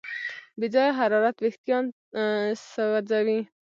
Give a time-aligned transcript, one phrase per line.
[0.59, 1.85] بې ځایه حرارت وېښتيان
[2.71, 3.39] سوځوي.